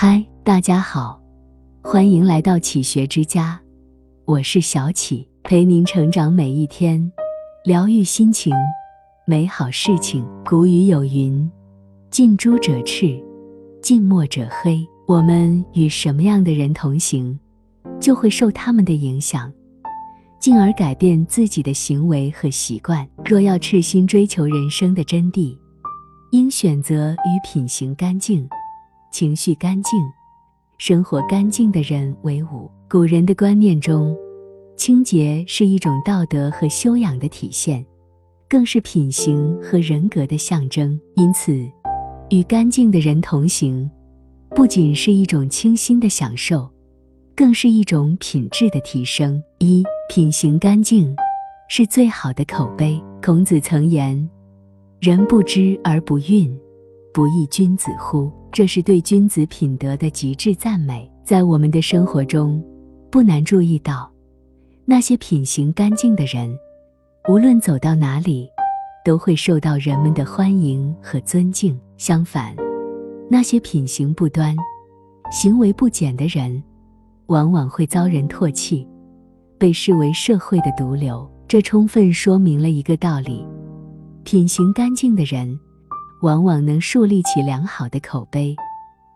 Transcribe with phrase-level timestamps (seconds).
[0.00, 1.20] 嗨，大家好，
[1.82, 3.60] 欢迎来到启学之家，
[4.26, 7.10] 我是小启，陪您成长每一天，
[7.64, 8.54] 疗愈心情，
[9.26, 10.24] 美好事情。
[10.44, 11.50] 古语有云
[12.12, 13.20] ：“近朱者赤，
[13.82, 17.36] 近墨者黑。”我们与什么样的人同行，
[18.00, 19.52] 就会受他们的影响，
[20.38, 23.04] 进而改变自己的行为和习惯。
[23.24, 25.58] 若要赤心追求人生的真谛，
[26.30, 28.48] 应选择与品行干净。
[29.10, 29.98] 情绪干净、
[30.78, 32.70] 生活干净的人为伍。
[32.88, 34.16] 古人的观念中，
[34.76, 37.84] 清洁是一种道德和修养的体现，
[38.48, 40.98] 更是品行和人格的象征。
[41.16, 41.52] 因此，
[42.30, 43.90] 与干净的人同行，
[44.50, 46.68] 不仅是一种清新的享受，
[47.34, 49.42] 更是一种品质的提升。
[49.58, 51.14] 一品行干净
[51.68, 53.02] 是最好的口碑。
[53.22, 54.30] 孔子曾言
[55.00, 56.50] ：“人不知而不愠，
[57.12, 61.10] 不亦君子乎？”这是对君子品德的极致赞美。
[61.22, 62.64] 在我们的生活中，
[63.10, 64.10] 不难注意到，
[64.86, 66.50] 那些品行干净的人，
[67.28, 68.48] 无论走到哪里，
[69.04, 71.78] 都会受到人们的欢迎和尊敬。
[71.98, 72.56] 相反，
[73.28, 74.56] 那些品行不端、
[75.30, 76.62] 行为不检的人，
[77.26, 78.88] 往往会遭人唾弃，
[79.58, 81.30] 被视为社会的毒瘤。
[81.46, 83.46] 这充分说明了一个道理：
[84.24, 85.58] 品行干净的人。
[86.22, 88.56] 往往能树立起良好的口碑，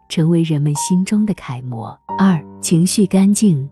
[0.08, 1.98] 成为人们心中的楷模。
[2.18, 3.68] 二，情绪干净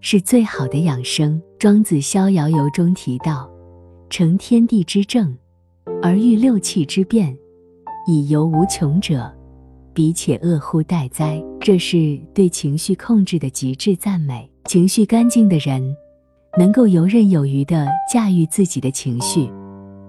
[0.00, 1.40] 是最好的养生。
[1.58, 3.50] 庄子《逍遥游》中提到
[4.08, 5.36] ：“成天地之正，
[6.02, 7.36] 而欲六气之变，
[8.06, 9.30] 以游无穷者，
[9.92, 14.50] 彼且恶乎待哉？”这是对情绪控制的极致赞美。
[14.64, 15.94] 情绪干净的人，
[16.58, 19.50] 能够游刃有余地驾驭自己的情绪，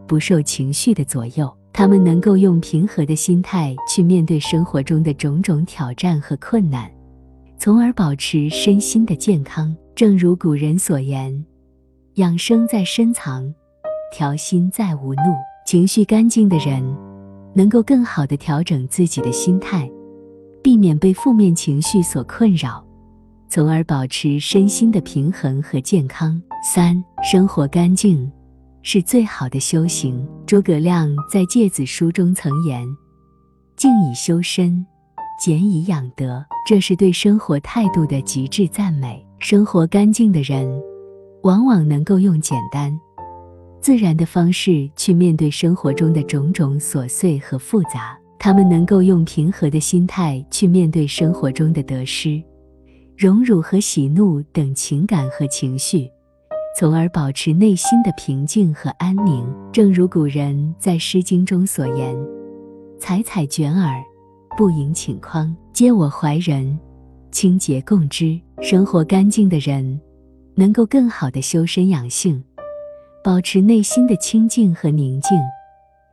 [0.07, 1.53] 不受情绪的左右。
[1.73, 6.91] 他们能够用平和的心态去面对生活中的种种挑战和困难，
[7.57, 9.75] 从而保持身心的健康。
[9.95, 11.45] 正如古人所言
[12.15, 13.53] ：“养生在深藏，
[14.11, 15.21] 调心在无怒。”
[15.65, 16.83] 情绪干净的人，
[17.53, 19.89] 能够更好地调整自己的心态，
[20.63, 22.83] 避免被负面情绪所困扰，
[23.47, 26.41] 从而保持身心的平衡和健康。
[26.73, 28.29] 三、生活干净。
[28.83, 30.27] 是最好的修行。
[30.45, 32.85] 诸葛亮在《诫子书》中曾言
[33.77, 34.85] ：“静以修身，
[35.43, 39.25] 俭以养德。”这是对生活态度的极致赞美。
[39.39, 40.69] 生活干净的人，
[41.41, 42.95] 往往能够用简单、
[43.81, 48.15] 自然的方式去面对生活中的种种琐碎和复杂。
[48.37, 52.41] 他们能够用平和的心态去面对生活中的得失、
[53.17, 56.07] 荣辱和喜怒等情感和情绪。
[56.77, 59.45] 从而保持内心的平静和安宁。
[59.71, 62.15] 正如古人在《诗经》中所言
[62.97, 64.01] ：“采采卷耳，
[64.57, 66.77] 不盈顷筐，皆我怀人，
[67.31, 69.99] 清洁共之。”生活干净的人，
[70.55, 72.43] 能够更好的修身养性，
[73.23, 75.37] 保持内心的清静和宁静，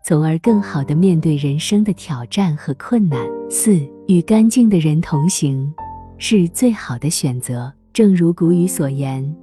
[0.02, 3.20] 从而更好的面对人生的挑战和困难。
[3.50, 5.72] 四与干净的人同行，
[6.18, 7.72] 是最好的选择。
[7.92, 9.36] 正如古语所言。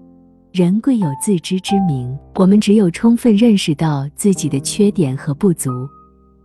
[0.55, 5.69] 人贵有自知之明，我们只有充分认识到自己的缺点和不足，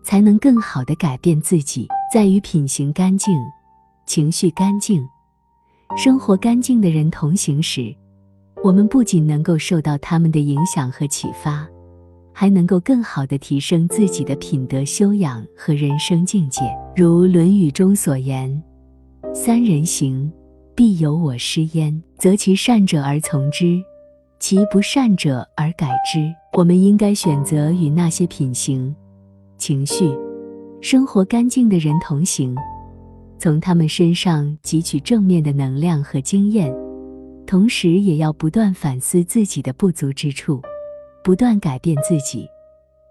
[0.02, 1.86] 才能更好的改变自己。
[2.12, 3.32] 在与品行干净、
[4.06, 5.00] 情绪干净、
[5.96, 7.94] 生活干净的人同行时，
[8.64, 11.64] 我们不仅能够受到他们的影响和启发，
[12.32, 16.62] 还能够更好的提升自己的品德修养和人生境界。
[16.96, 18.60] 如《论语》中所言
[19.32, 20.28] ：“三人行，
[20.74, 23.80] 必有我师焉，择其善者而从之。”
[24.40, 26.34] 其不善者而改之。
[26.54, 28.92] 我们应该选择与那些品行、
[29.58, 30.10] 情绪、
[30.80, 32.56] 生活干净的人同行，
[33.38, 36.74] 从他们身上汲取正面的能量和经验，
[37.46, 40.60] 同时也要不断反思自己的不足之处，
[41.22, 42.48] 不断改变自己，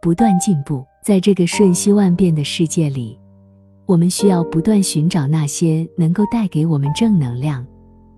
[0.02, 0.84] 不断进步。
[1.02, 3.18] 在这个瞬息万变的世界里，
[3.86, 7.66] 我们需要不断寻找那些能够带给我们正能量、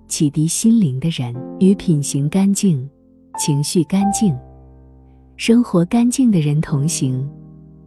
[0.08, 2.90] 启迪心灵的人，与品行干净。
[3.38, 4.38] 情绪干净、
[5.38, 7.28] 生活干净的人同行，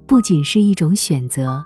[0.06, 1.64] 不仅是一种选择，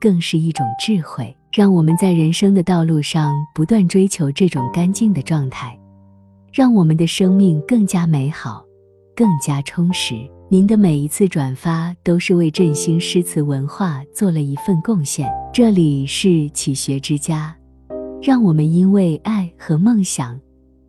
[0.00, 1.34] 更是一种智慧。
[1.52, 5.76] 让我们在人生的道路上不断追求这种干净的状态，
[6.52, 8.64] 让我们的生命更加美好、
[9.16, 10.14] 更加充实。
[10.48, 15.28] 您的每一次转发都是为振兴诗词文化做了一份贡献。
[15.52, 17.56] 这里是启学之家，
[18.22, 20.38] 让我们因为爱和梦想。